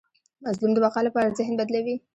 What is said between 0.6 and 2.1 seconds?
د بقا لپاره ذهن بدلوي.